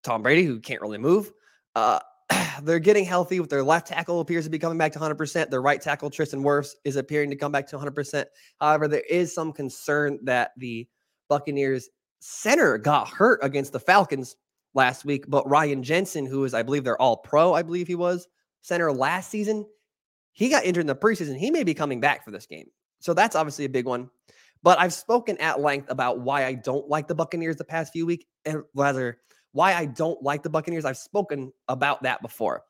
Tom 0.04 0.22
Brady 0.22 0.44
who 0.44 0.60
can't 0.60 0.82
really 0.82 1.00
move, 1.00 1.32
uh, 1.76 2.00
they're 2.64 2.80
getting 2.80 3.06
healthy 3.06 3.40
with 3.40 3.50
their 3.50 3.64
left 3.64 3.88
tackle 3.88 4.20
appears 4.20 4.44
to 4.46 4.50
be 4.50 4.60
coming 4.60 4.78
back 4.78 4.92
to 4.94 5.00
100%. 5.00 5.50
Their 5.50 5.62
right 5.62 5.82
tackle, 5.82 6.10
Tristan 6.10 6.44
Wirfs, 6.44 6.76
is 6.86 6.96
appearing 6.96 7.30
to 7.32 7.36
come 7.36 7.52
back 7.52 7.68
to 7.68 7.78
100%. 7.78 8.26
However, 8.60 8.88
there 8.88 9.04
is 9.10 9.34
some 9.34 9.52
concern 9.52 10.20
that 10.24 10.52
the 10.58 10.88
Buccaneers 11.30 11.90
center 12.20 12.78
got 12.78 13.10
hurt 13.10 13.40
against 13.42 13.74
the 13.74 13.80
Falcons 13.80 14.36
last 14.74 15.06
week, 15.06 15.26
but 15.28 15.48
Ryan 15.50 15.84
Jensen, 15.84 16.26
who 16.26 16.44
is, 16.46 16.54
I 16.54 16.64
believe, 16.64 16.84
they're 16.84 17.02
all 17.02 17.18
pro, 17.18 17.54
I 17.54 17.62
believe 17.62 17.88
he 17.88 17.96
was 17.96 18.28
center 18.62 18.92
last 18.92 19.30
season, 19.30 19.66
he 20.34 20.50
got 20.50 20.66
injured 20.66 20.82
in 20.82 20.88
the 20.88 20.96
preseason. 20.96 21.38
He 21.38 21.52
may 21.52 21.63
be 21.63 21.74
coming 21.74 22.00
back 22.00 22.25
for 22.25 22.32
this 22.32 22.46
game. 22.46 22.68
So 23.00 23.13
that's 23.13 23.36
obviously 23.36 23.66
a 23.66 23.70
big 23.70 23.86
one. 23.86 24.10
But 24.63 24.80
I've 24.80 24.94
spoken 24.94 25.38
at 25.38 25.60
length 25.60 25.90
about 25.92 26.22
why 26.22 26.46
I 26.46 26.54
don't 26.54 26.88
like 26.90 27.08
the 27.08 27.16
Buccaneers 27.16 27.58
the 27.58 27.66
past 27.66 27.92
few 27.92 28.06
weeks, 28.06 28.25
and 28.46 28.63
rather 28.74 29.20
why 29.52 29.74
I 29.74 29.86
don't 29.86 30.22
like 30.24 30.42
the 30.42 30.50
Buccaneers. 30.50 30.86
I've 30.86 30.98
spoken 30.98 31.52
about 31.68 32.04
that 32.04 32.22
before. 32.22 32.63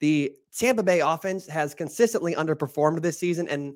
The 0.00 0.32
Tampa 0.56 0.82
Bay 0.82 1.00
offense 1.00 1.46
has 1.46 1.74
consistently 1.74 2.34
underperformed 2.34 3.02
this 3.02 3.18
season. 3.18 3.48
And 3.48 3.74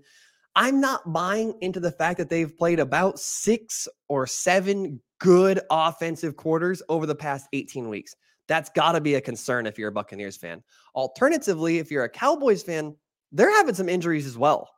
I'm 0.57 0.81
not 0.81 1.13
buying 1.13 1.55
into 1.61 1.81
the 1.81 1.91
fact 1.91 2.19
that 2.19 2.31
they've 2.31 2.57
played 2.57 2.81
about 2.81 3.19
six 3.19 3.87
or 4.09 4.27
seven 4.27 5.01
good 5.21 5.61
offensive 5.71 6.37
quarters 6.37 6.83
over 6.89 7.07
the 7.07 7.15
past 7.15 7.49
18 7.53 7.89
weeks. 7.89 8.15
That's 8.49 8.71
got 8.71 8.93
to 8.93 9.01
be 9.01 9.15
a 9.15 9.21
concern 9.21 9.67
if 9.67 9.79
you're 9.79 9.89
a 9.89 9.93
Buccaneers 9.93 10.37
fan. 10.37 10.63
Alternatively, 10.95 11.79
if 11.79 11.91
you're 11.91 12.05
a 12.05 12.09
Cowboys 12.09 12.63
fan, 12.63 12.95
they're 13.35 13.51
having 13.51 13.75
some 13.75 13.89
injuries 13.89 14.27
as 14.27 14.39
well. 14.39 14.71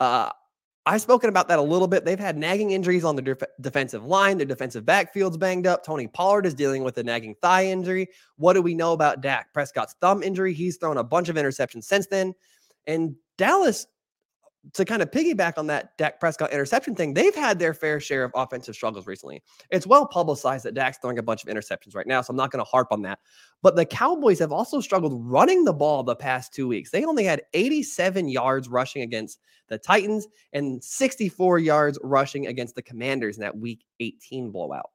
Uh, 0.00 0.30
I've 0.86 1.00
spoken 1.00 1.30
about 1.30 1.48
that 1.48 1.58
a 1.58 1.62
little 1.62 1.88
bit. 1.88 2.04
They've 2.04 2.18
had 2.18 2.36
nagging 2.36 2.72
injuries 2.72 3.04
on 3.04 3.16
the 3.16 3.22
def- 3.22 3.42
defensive 3.60 4.04
line. 4.04 4.36
Their 4.36 4.46
defensive 4.46 4.84
backfield's 4.84 5.38
banged 5.38 5.66
up. 5.66 5.82
Tony 5.82 6.08
Pollard 6.08 6.44
is 6.44 6.52
dealing 6.52 6.84
with 6.84 6.98
a 6.98 7.02
nagging 7.02 7.36
thigh 7.40 7.66
injury. 7.66 8.08
What 8.36 8.52
do 8.52 8.60
we 8.60 8.74
know 8.74 8.92
about 8.92 9.22
Dak 9.22 9.54
Prescott's 9.54 9.94
thumb 10.02 10.22
injury? 10.22 10.52
He's 10.52 10.76
thrown 10.76 10.98
a 10.98 11.04
bunch 11.04 11.30
of 11.30 11.36
interceptions 11.36 11.84
since 11.84 12.06
then. 12.08 12.34
And 12.86 13.14
Dallas 13.38 13.86
to 14.72 14.84
kind 14.84 15.02
of 15.02 15.10
piggyback 15.10 15.58
on 15.58 15.66
that 15.66 15.96
Dak 15.98 16.18
Prescott 16.18 16.52
interception 16.52 16.94
thing, 16.94 17.12
they've 17.12 17.34
had 17.34 17.58
their 17.58 17.74
fair 17.74 18.00
share 18.00 18.24
of 18.24 18.32
offensive 18.34 18.74
struggles 18.74 19.06
recently. 19.06 19.42
It's 19.70 19.86
well 19.86 20.06
publicized 20.06 20.64
that 20.64 20.74
Dak's 20.74 20.98
throwing 20.98 21.18
a 21.18 21.22
bunch 21.22 21.44
of 21.44 21.50
interceptions 21.50 21.94
right 21.94 22.06
now, 22.06 22.22
so 22.22 22.30
I'm 22.30 22.36
not 22.36 22.50
going 22.50 22.64
to 22.64 22.70
harp 22.70 22.88
on 22.90 23.02
that. 23.02 23.18
But 23.62 23.76
the 23.76 23.84
Cowboys 23.84 24.38
have 24.38 24.52
also 24.52 24.80
struggled 24.80 25.22
running 25.24 25.64
the 25.64 25.72
ball 25.72 26.02
the 26.02 26.16
past 26.16 26.54
two 26.54 26.66
weeks. 26.66 26.90
They 26.90 27.04
only 27.04 27.24
had 27.24 27.42
87 27.52 28.28
yards 28.28 28.68
rushing 28.68 29.02
against 29.02 29.40
the 29.68 29.78
Titans 29.78 30.26
and 30.52 30.82
64 30.82 31.58
yards 31.58 31.98
rushing 32.02 32.46
against 32.46 32.74
the 32.74 32.82
Commanders 32.82 33.36
in 33.36 33.42
that 33.42 33.56
week 33.56 33.84
18 34.00 34.50
blowout. 34.50 34.90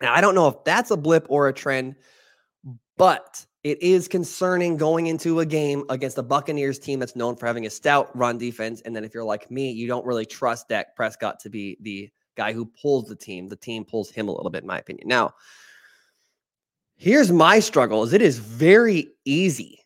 Now, 0.00 0.12
I 0.14 0.20
don't 0.20 0.34
know 0.34 0.48
if 0.48 0.64
that's 0.64 0.90
a 0.90 0.96
blip 0.96 1.26
or 1.28 1.48
a 1.48 1.52
trend, 1.52 1.96
but 2.96 3.46
it 3.66 3.82
is 3.82 4.06
concerning 4.06 4.76
going 4.76 5.08
into 5.08 5.40
a 5.40 5.44
game 5.44 5.82
against 5.88 6.18
a 6.18 6.22
Buccaneers 6.22 6.78
team 6.78 7.00
that's 7.00 7.16
known 7.16 7.34
for 7.34 7.46
having 7.46 7.66
a 7.66 7.70
stout 7.70 8.16
run 8.16 8.38
defense. 8.38 8.80
And 8.82 8.94
then 8.94 9.02
if 9.02 9.12
you're 9.12 9.24
like 9.24 9.50
me, 9.50 9.72
you 9.72 9.88
don't 9.88 10.06
really 10.06 10.24
trust 10.24 10.68
Dak 10.68 10.94
Prescott 10.94 11.40
to 11.40 11.50
be 11.50 11.76
the 11.80 12.08
guy 12.36 12.52
who 12.52 12.66
pulls 12.80 13.08
the 13.08 13.16
team. 13.16 13.48
The 13.48 13.56
team 13.56 13.84
pulls 13.84 14.08
him 14.08 14.28
a 14.28 14.30
little 14.30 14.50
bit, 14.50 14.62
in 14.62 14.68
my 14.68 14.78
opinion. 14.78 15.08
Now, 15.08 15.32
here's 16.94 17.32
my 17.32 17.58
struggle 17.58 18.04
is 18.04 18.12
it 18.12 18.22
is 18.22 18.38
very 18.38 19.08
easy 19.24 19.80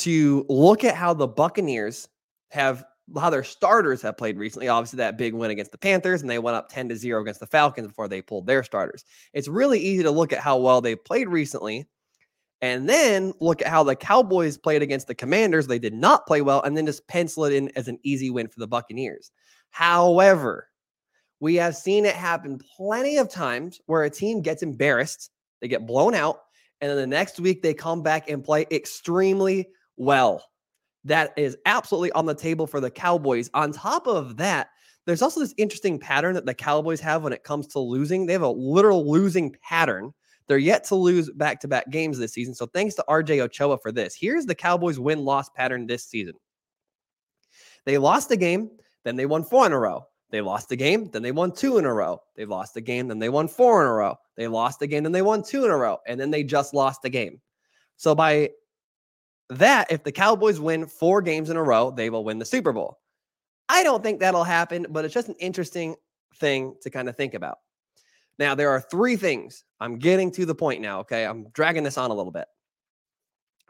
to 0.00 0.44
look 0.50 0.84
at 0.84 0.94
how 0.94 1.14
the 1.14 1.26
Buccaneers 1.26 2.06
have 2.50 2.84
how 3.16 3.30
their 3.30 3.42
starters 3.42 4.02
have 4.02 4.18
played 4.18 4.36
recently. 4.36 4.68
Obviously, 4.68 4.98
that 4.98 5.16
big 5.16 5.32
win 5.32 5.50
against 5.50 5.72
the 5.72 5.78
Panthers, 5.78 6.20
and 6.20 6.28
they 6.28 6.38
went 6.38 6.58
up 6.58 6.68
10 6.68 6.90
to 6.90 6.96
0 6.96 7.22
against 7.22 7.40
the 7.40 7.46
Falcons 7.46 7.88
before 7.88 8.06
they 8.06 8.20
pulled 8.20 8.46
their 8.46 8.62
starters. 8.62 9.06
It's 9.32 9.48
really 9.48 9.80
easy 9.80 10.02
to 10.02 10.10
look 10.10 10.34
at 10.34 10.40
how 10.40 10.58
well 10.58 10.82
they 10.82 10.94
played 10.94 11.28
recently 11.28 11.86
and 12.60 12.88
then 12.88 13.32
look 13.40 13.60
at 13.60 13.68
how 13.68 13.82
the 13.82 13.96
Cowboys 13.96 14.56
played 14.56 14.82
against 14.82 15.06
the 15.06 15.14
Commanders. 15.14 15.66
They 15.66 15.78
did 15.78 15.94
not 15.94 16.26
play 16.26 16.40
well, 16.40 16.62
and 16.62 16.76
then 16.76 16.86
just 16.86 17.06
pencil 17.08 17.44
it 17.44 17.52
in 17.52 17.70
as 17.76 17.88
an 17.88 17.98
easy 18.02 18.30
win 18.30 18.48
for 18.48 18.60
the 18.60 18.66
Buccaneers. 18.66 19.30
However, 19.70 20.68
we 21.40 21.56
have 21.56 21.76
seen 21.76 22.06
it 22.06 22.14
happen 22.14 22.60
plenty 22.76 23.18
of 23.18 23.28
times 23.28 23.80
where 23.86 24.04
a 24.04 24.10
team 24.10 24.40
gets 24.40 24.62
embarrassed, 24.62 25.30
they 25.60 25.68
get 25.68 25.86
blown 25.86 26.14
out, 26.14 26.40
and 26.80 26.90
then 26.90 26.96
the 26.96 27.06
next 27.06 27.40
week 27.40 27.62
they 27.62 27.74
come 27.74 28.02
back 28.02 28.30
and 28.30 28.44
play 28.44 28.66
extremely 28.70 29.68
well. 29.96 30.44
That 31.04 31.34
is 31.36 31.56
absolutely 31.66 32.12
on 32.12 32.24
the 32.24 32.34
table 32.34 32.66
for 32.66 32.80
the 32.80 32.90
Cowboys. 32.90 33.50
On 33.52 33.72
top 33.72 34.06
of 34.06 34.38
that, 34.38 34.68
there's 35.06 35.20
also 35.20 35.40
this 35.40 35.54
interesting 35.58 35.98
pattern 35.98 36.34
that 36.34 36.46
the 36.46 36.54
Cowboys 36.54 37.00
have 37.00 37.22
when 37.22 37.34
it 37.34 37.44
comes 37.44 37.66
to 37.68 37.78
losing. 37.78 38.24
They 38.24 38.32
have 38.32 38.42
a 38.42 38.48
literal 38.48 39.10
losing 39.10 39.54
pattern 39.62 40.14
they're 40.48 40.58
yet 40.58 40.84
to 40.84 40.94
lose 40.94 41.30
back 41.30 41.60
to 41.60 41.68
back 41.68 41.90
games 41.90 42.18
this 42.18 42.32
season. 42.32 42.54
So 42.54 42.66
thanks 42.66 42.94
to 42.96 43.04
RJ 43.08 43.40
Ochoa 43.40 43.78
for 43.78 43.92
this. 43.92 44.14
Here's 44.14 44.46
the 44.46 44.54
Cowboys 44.54 44.98
win 44.98 45.24
loss 45.24 45.48
pattern 45.50 45.86
this 45.86 46.04
season 46.04 46.34
they 47.86 47.98
lost 47.98 48.30
a 48.30 48.36
game, 48.36 48.70
then 49.04 49.16
they 49.16 49.26
won 49.26 49.44
four 49.44 49.66
in 49.66 49.72
a 49.72 49.78
row. 49.78 50.06
They 50.30 50.40
lost 50.40 50.72
a 50.72 50.76
game, 50.76 51.10
then 51.12 51.22
they 51.22 51.32
won 51.32 51.52
two 51.52 51.78
in 51.78 51.84
a 51.84 51.92
row. 51.92 52.20
They 52.34 52.44
lost 52.44 52.76
a 52.76 52.80
game, 52.80 53.08
then 53.08 53.18
they 53.18 53.28
won 53.28 53.46
four 53.46 53.82
in 53.82 53.88
a 53.88 53.92
row. 53.92 54.16
They 54.36 54.48
lost 54.48 54.82
a 54.82 54.86
game, 54.86 55.02
then 55.02 55.12
they 55.12 55.22
won 55.22 55.42
two 55.42 55.64
in 55.64 55.70
a 55.70 55.76
row. 55.76 55.98
And 56.06 56.18
then 56.18 56.30
they 56.30 56.42
just 56.42 56.74
lost 56.74 57.04
a 57.04 57.10
game. 57.10 57.40
So 57.96 58.14
by 58.14 58.50
that, 59.50 59.92
if 59.92 60.02
the 60.02 60.12
Cowboys 60.12 60.58
win 60.58 60.86
four 60.86 61.22
games 61.22 61.50
in 61.50 61.56
a 61.56 61.62
row, 61.62 61.90
they 61.90 62.10
will 62.10 62.24
win 62.24 62.38
the 62.38 62.44
Super 62.44 62.72
Bowl. 62.72 62.98
I 63.68 63.82
don't 63.82 64.02
think 64.02 64.20
that'll 64.20 64.44
happen, 64.44 64.86
but 64.90 65.04
it's 65.04 65.14
just 65.14 65.28
an 65.28 65.36
interesting 65.38 65.94
thing 66.36 66.74
to 66.82 66.90
kind 66.90 67.08
of 67.08 67.16
think 67.16 67.34
about. 67.34 67.58
Now, 68.38 68.54
there 68.54 68.70
are 68.70 68.80
three 68.80 69.16
things. 69.16 69.64
I'm 69.80 69.98
getting 69.98 70.30
to 70.32 70.46
the 70.46 70.54
point 70.54 70.80
now. 70.80 71.00
Okay. 71.00 71.24
I'm 71.24 71.48
dragging 71.52 71.84
this 71.84 71.98
on 71.98 72.10
a 72.10 72.14
little 72.14 72.32
bit. 72.32 72.46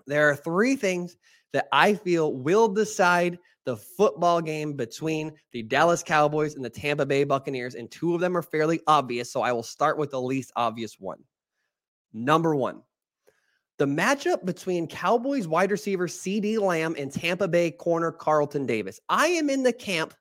There 0.06 0.28
are 0.28 0.36
three 0.36 0.76
things 0.76 1.16
that 1.52 1.68
I 1.72 1.94
feel 1.94 2.32
will 2.32 2.68
decide 2.68 3.38
the 3.64 3.76
football 3.76 4.40
game 4.42 4.74
between 4.74 5.32
the 5.52 5.62
Dallas 5.62 6.02
Cowboys 6.02 6.54
and 6.54 6.64
the 6.64 6.70
Tampa 6.70 7.06
Bay 7.06 7.24
Buccaneers. 7.24 7.74
And 7.74 7.90
two 7.90 8.14
of 8.14 8.20
them 8.20 8.36
are 8.36 8.42
fairly 8.42 8.80
obvious. 8.86 9.32
So 9.32 9.42
I 9.42 9.52
will 9.52 9.62
start 9.62 9.98
with 9.98 10.10
the 10.10 10.20
least 10.20 10.52
obvious 10.56 10.96
one. 10.98 11.18
Number 12.12 12.54
one, 12.54 12.82
the 13.78 13.86
matchup 13.86 14.44
between 14.44 14.86
Cowboys 14.86 15.48
wide 15.48 15.70
receiver 15.70 16.06
CeeDee 16.06 16.60
Lamb 16.60 16.94
and 16.96 17.10
Tampa 17.10 17.48
Bay 17.48 17.70
corner 17.70 18.12
Carlton 18.12 18.66
Davis. 18.66 19.00
I 19.08 19.28
am 19.28 19.50
in 19.50 19.62
the 19.62 19.72
camp 19.72 20.14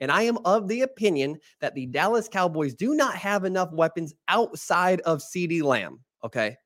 and 0.00 0.10
I 0.10 0.22
am 0.22 0.38
of 0.44 0.68
the 0.68 0.82
opinion 0.82 1.38
that 1.60 1.74
the 1.74 1.86
Dallas 1.86 2.28
Cowboys 2.28 2.74
do 2.74 2.94
not 2.94 3.14
have 3.14 3.44
enough 3.44 3.70
weapons 3.72 4.14
outside 4.28 5.00
of 5.02 5.20
CeeDee 5.20 5.62
Lamb. 5.62 6.00
Okay. 6.24 6.56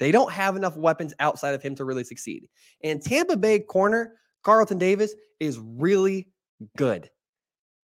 They 0.00 0.10
don't 0.10 0.32
have 0.32 0.56
enough 0.56 0.76
weapons 0.76 1.14
outside 1.20 1.54
of 1.54 1.62
him 1.62 1.74
to 1.76 1.84
really 1.84 2.04
succeed. 2.04 2.48
And 2.82 3.00
Tampa 3.00 3.36
Bay 3.36 3.60
corner, 3.60 4.14
Carlton 4.42 4.78
Davis, 4.78 5.14
is 5.38 5.58
really 5.58 6.28
good. 6.76 7.08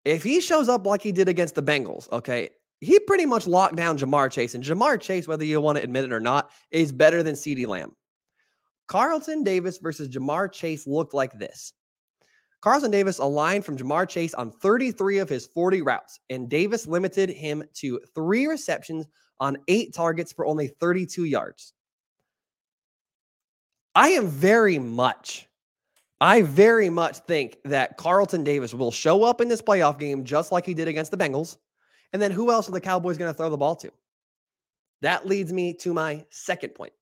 If 0.05 0.23
he 0.23 0.41
shows 0.41 0.69
up 0.69 0.87
like 0.87 1.03
he 1.03 1.13
did 1.13 1.29
against 1.29 1.55
the 1.55 1.63
Bengals, 1.63 2.13
okay, 2.13 2.51
he 2.81 2.99
pretty 3.01 3.25
much 3.25 3.47
locked 3.47 3.77
down 3.77 3.97
Ja'Marr 3.97 4.31
Chase. 4.31 4.55
And 4.55 4.63
Ja'Marr 4.63 5.01
Chase, 5.01 5.27
whether 5.27 5.45
you 5.45 5.61
want 5.63 5.79
to 5.79 5.85
admit 5.85 6.05
it 6.05 6.13
or 6.13 6.21
not, 6.21 6.51
is 6.71 6.93
better 6.93 7.23
than 7.23 7.35
CeeDee 7.35 7.67
Lamb. 7.67 7.97
Carlton 8.87 9.43
Davis 9.43 9.79
versus 9.79 10.09
Ja'Marr 10.11 10.53
Chase 10.53 10.87
looked 10.87 11.15
like 11.15 11.33
this. 11.39 11.73
Carlton 12.65 12.91
Davis 12.91 13.19
aligned 13.19 13.63
from 13.63 13.77
Ja'Marr 13.77 14.09
Chase 14.09 14.33
on 14.33 14.51
33 14.51 15.19
of 15.19 15.29
his 15.29 15.49
40 15.49 15.83
routes, 15.83 16.19
and 16.31 16.49
Davis 16.49 16.87
limited 16.87 17.29
him 17.29 17.63
to 17.75 18.01
three 18.15 18.47
receptions 18.47 19.05
on 19.39 19.59
eight 19.69 19.93
targets 19.93 20.33
for 20.33 20.47
only 20.47 20.69
32 20.69 21.25
yards. 21.25 21.75
I 23.95 24.09
am 24.13 24.29
very 24.29 24.79
much, 24.79 25.47
I 26.23 26.41
very 26.41 26.89
much 26.89 27.19
think 27.19 27.59
that 27.67 27.99
Carlton 27.99 28.45
Davis 28.45 28.73
will 28.73 28.91
show 28.91 29.25
up 29.25 29.43
in 29.43 29.49
this 29.49 29.61
playoff 29.61 29.99
game 29.99 30.25
just 30.25 30.51
like 30.51 30.65
he 30.65 30.73
did 30.73 30.89
against 30.89 31.11
the 31.11 31.19
Bengals. 31.19 31.59
And 32.15 32.23
then 32.23 32.31
who 32.31 32.51
else 32.51 32.67
are 32.67 32.73
the 32.73 32.81
Cowboys 32.81 33.19
going 33.19 33.31
to 33.31 33.37
throw 33.37 33.51
the 33.51 33.59
ball 33.59 33.77
to? 33.77 33.93
That 35.03 35.27
leads 35.27 35.53
me 35.53 35.75
to 35.75 35.93
my 35.93 36.25
second 36.31 36.75
point. 36.75 36.95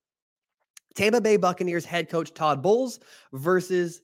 Tampa 0.97 1.21
Bay 1.21 1.37
Buccaneers 1.37 1.85
head 1.85 2.11
coach 2.11 2.35
Todd 2.35 2.65
Bowles 2.65 2.99
versus 3.33 4.03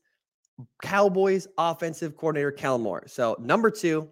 Cowboys 0.83 1.47
offensive 1.57 2.17
coordinator 2.17 2.53
Kellen 2.53 2.83
Moore. 2.83 3.05
So, 3.07 3.37
number 3.41 3.71
two, 3.71 4.09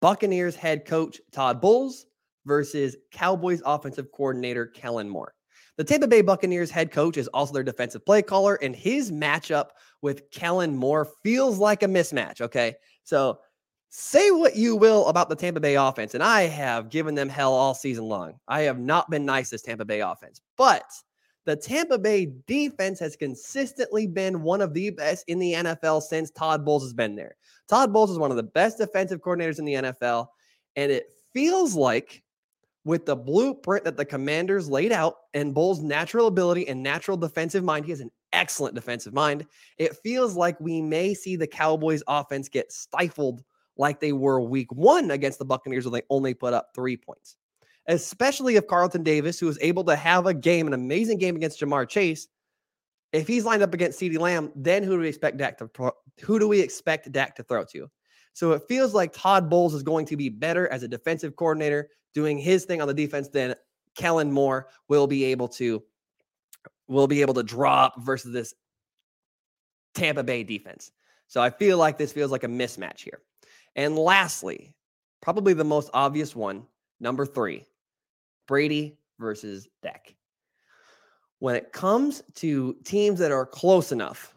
Buccaneers 0.00 0.56
head 0.56 0.84
coach 0.86 1.20
Todd 1.32 1.60
Bowles 1.60 2.06
versus 2.46 2.96
Cowboys 3.12 3.62
offensive 3.64 4.10
coordinator 4.12 4.66
Kellen 4.66 5.08
Moore. 5.08 5.34
The 5.76 5.84
Tampa 5.84 6.08
Bay 6.08 6.20
Buccaneers 6.20 6.70
head 6.70 6.90
coach 6.90 7.16
is 7.16 7.28
also 7.28 7.52
their 7.54 7.62
defensive 7.62 8.04
play 8.04 8.22
caller, 8.22 8.56
and 8.56 8.74
his 8.74 9.10
matchup 9.10 9.68
with 10.02 10.30
Kellen 10.30 10.76
Moore 10.76 11.08
feels 11.22 11.58
like 11.58 11.82
a 11.82 11.86
mismatch. 11.86 12.40
Okay. 12.40 12.74
So, 13.04 13.38
say 13.90 14.30
what 14.30 14.56
you 14.56 14.76
will 14.76 15.06
about 15.08 15.28
the 15.28 15.36
Tampa 15.36 15.60
Bay 15.60 15.74
offense, 15.76 16.14
and 16.14 16.22
I 16.22 16.42
have 16.42 16.90
given 16.90 17.14
them 17.14 17.28
hell 17.28 17.52
all 17.52 17.74
season 17.74 18.04
long. 18.04 18.34
I 18.48 18.62
have 18.62 18.78
not 18.78 19.10
been 19.10 19.24
nice 19.24 19.52
as 19.52 19.62
Tampa 19.62 19.84
Bay 19.84 20.00
offense, 20.00 20.40
but 20.56 20.84
the 21.46 21.56
Tampa 21.56 21.98
Bay 21.98 22.32
defense 22.46 22.98
has 23.00 23.16
consistently 23.16 24.06
been 24.06 24.42
one 24.42 24.60
of 24.60 24.74
the 24.74 24.90
best 24.90 25.24
in 25.26 25.38
the 25.38 25.54
NFL 25.54 26.02
since 26.02 26.30
Todd 26.30 26.64
Bowles 26.64 26.82
has 26.82 26.92
been 26.92 27.16
there. 27.16 27.36
Todd 27.68 27.92
Bowles 27.92 28.10
is 28.10 28.18
one 28.18 28.30
of 28.30 28.36
the 28.36 28.42
best 28.42 28.78
defensive 28.78 29.20
coordinators 29.20 29.58
in 29.58 29.64
the 29.64 29.74
NFL. 29.74 30.28
And 30.76 30.92
it 30.92 31.10
feels 31.32 31.74
like 31.74 32.22
with 32.84 33.06
the 33.06 33.16
blueprint 33.16 33.84
that 33.84 33.96
the 33.96 34.04
commanders 34.04 34.68
laid 34.68 34.92
out 34.92 35.16
and 35.34 35.54
Bowles' 35.54 35.82
natural 35.82 36.26
ability 36.26 36.68
and 36.68 36.82
natural 36.82 37.16
defensive 37.16 37.64
mind, 37.64 37.84
he 37.84 37.90
has 37.90 38.00
an 38.00 38.10
excellent 38.32 38.74
defensive 38.74 39.12
mind. 39.12 39.46
It 39.78 39.96
feels 39.96 40.36
like 40.36 40.60
we 40.60 40.80
may 40.80 41.14
see 41.14 41.36
the 41.36 41.46
Cowboys 41.46 42.02
offense 42.06 42.48
get 42.48 42.72
stifled 42.72 43.42
like 43.76 44.00
they 44.00 44.12
were 44.12 44.40
week 44.40 44.70
one 44.72 45.10
against 45.10 45.38
the 45.38 45.44
Buccaneers, 45.44 45.86
where 45.86 46.00
they 46.00 46.06
only 46.10 46.34
put 46.34 46.52
up 46.52 46.70
three 46.74 46.96
points 46.96 47.36
especially 47.90 48.56
if 48.56 48.66
Carlton 48.66 49.02
Davis, 49.02 49.40
who 49.40 49.46
was 49.46 49.58
able 49.60 49.84
to 49.84 49.96
have 49.96 50.26
a 50.26 50.34
game, 50.34 50.66
an 50.66 50.72
amazing 50.74 51.18
game 51.18 51.36
against 51.36 51.60
Ja'Marr 51.60 51.88
Chase, 51.88 52.28
if 53.12 53.26
he's 53.26 53.44
lined 53.44 53.62
up 53.62 53.74
against 53.74 53.98
CeeDee 53.98 54.18
Lamb, 54.18 54.52
then 54.54 54.84
who 54.84 54.92
do 54.92 55.00
we 55.00 55.08
expect 55.08 55.36
Dak 55.36 55.58
to 55.58 55.92
who 56.22 56.38
do 56.38 56.46
we 56.46 56.60
expect 56.60 57.10
Dak 57.10 57.34
to 57.36 57.42
throw 57.42 57.64
to? 57.72 57.90
So 58.32 58.52
it 58.52 58.62
feels 58.68 58.94
like 58.94 59.12
Todd 59.12 59.50
Bowles 59.50 59.74
is 59.74 59.82
going 59.82 60.06
to 60.06 60.16
be 60.16 60.28
better 60.28 60.68
as 60.68 60.84
a 60.84 60.88
defensive 60.88 61.34
coordinator, 61.34 61.88
doing 62.14 62.38
his 62.38 62.64
thing 62.64 62.80
on 62.80 62.86
the 62.86 62.94
defense 62.94 63.28
than 63.28 63.56
Kellen 63.96 64.30
Moore 64.30 64.68
will 64.88 65.08
be 65.08 65.24
able 65.24 65.48
to 65.48 65.82
will 66.86 67.08
be 67.08 67.22
able 67.22 67.34
to 67.34 67.42
drop 67.42 68.00
versus 68.02 68.32
this 68.32 68.54
Tampa 69.94 70.22
Bay 70.22 70.44
defense. 70.44 70.92
So 71.26 71.40
I 71.40 71.50
feel 71.50 71.78
like 71.78 71.98
this 71.98 72.12
feels 72.12 72.30
like 72.30 72.44
a 72.44 72.48
mismatch 72.48 73.00
here. 73.00 73.20
And 73.74 73.96
lastly, 73.96 74.74
probably 75.20 75.54
the 75.54 75.64
most 75.64 75.90
obvious 75.92 76.34
one, 76.36 76.66
number 77.00 77.26
three, 77.26 77.66
Brady 78.50 78.98
versus 79.20 79.68
Dak. 79.80 80.12
When 81.38 81.54
it 81.54 81.72
comes 81.72 82.20
to 82.34 82.76
teams 82.84 83.20
that 83.20 83.30
are 83.30 83.46
close 83.46 83.92
enough, 83.92 84.34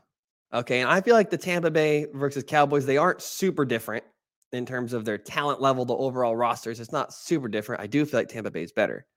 okay, 0.54 0.82
and 0.82 0.90
I 0.90 1.02
feel 1.02 1.16
like 1.16 1.32
the 1.32 1.38
Tampa 1.38 1.72
Bay 1.72 2.06
versus 2.14 2.44
Cowboys, 2.48 2.86
they 2.86 2.98
aren't 2.98 3.24
super 3.24 3.66
different 3.66 4.04
in 4.52 4.68
terms 4.68 4.94
of 4.94 5.04
their 5.04 5.18
talent 5.18 5.62
level, 5.62 5.84
the 5.84 5.96
overall 5.96 6.36
rosters. 6.36 6.80
It's 6.80 6.92
not 6.92 7.12
super 7.12 7.48
different. 7.48 7.82
I 7.82 7.88
do 7.88 8.06
feel 8.06 8.20
like 8.20 8.30
Tampa 8.30 8.52
Bay 8.52 8.62
is 8.62 8.72
better, 8.72 9.08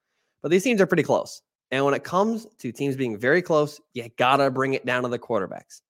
but 0.41 0.51
these 0.51 0.65
teams 0.65 0.81
are 0.81 0.87
pretty 0.87 1.03
close. 1.03 1.43
And 1.71 1.85
when 1.85 1.93
it 1.93 2.03
comes 2.03 2.47
to 2.61 2.73
teams 2.73 2.97
being 2.97 3.19
very 3.19 3.43
close, 3.43 3.79
you 3.93 4.09
gotta 4.17 4.51
bring 4.51 4.73
it 4.73 4.87
down 4.87 5.03
to 5.03 5.11
the 5.11 5.19
quarterbacks. 5.19 5.83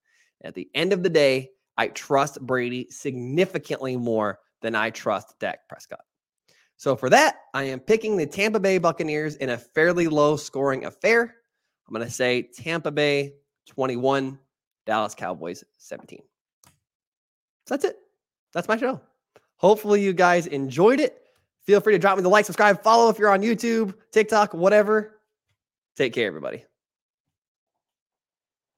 At 0.43 0.55
the 0.55 0.69
end 0.75 0.93
of 0.93 1.05
the 1.05 1.11
day, 1.11 1.51
I 1.79 1.89
trust 1.89 2.41
Brady 2.41 2.89
significantly 2.91 3.97
more 3.97 4.41
than 4.63 4.75
I 4.75 4.91
trust 4.91 5.39
Dak 5.39 5.61
Prescott. 5.69 6.01
So 6.77 6.95
for 6.95 7.09
that, 7.11 7.37
I 7.55 7.65
am 7.65 7.81
picking 7.81 8.17
the 8.17 8.27
Tampa 8.27 8.61
Bay 8.61 8.79
Buccaneers 8.79 9.37
in 9.37 9.51
a 9.51 9.57
fairly 9.57 10.09
low 10.09 10.37
scoring 10.37 10.85
affair. 10.85 11.23
I'm 11.89 11.95
going 11.95 12.07
to 12.07 12.13
say 12.13 12.43
Tampa 12.43 12.91
Bay 12.91 13.35
21, 13.67 14.39
Dallas 14.85 15.15
Cowboys 15.15 15.65
17. 15.79 16.21
So 17.67 17.75
that's 17.75 17.85
it. 17.85 17.97
That's 18.53 18.69
my 18.69 18.77
show. 18.77 19.01
Hopefully, 19.57 20.03
you 20.03 20.13
guys 20.13 20.47
enjoyed 20.47 21.01
it. 21.01 21.23
Feel 21.63 21.81
free 21.81 21.95
to 21.95 21.99
drop 21.99 22.17
me 22.17 22.23
the 22.23 22.29
like, 22.29 22.45
subscribe, 22.45 22.83
follow 22.83 23.09
if 23.09 23.19
you're 23.19 23.33
on 23.33 23.43
YouTube, 23.43 23.95
TikTok, 24.13 24.55
whatever. 24.55 25.19
Take 25.97 26.13
care, 26.13 26.27
everybody. 26.27 26.65